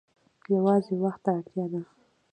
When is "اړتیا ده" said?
1.37-1.81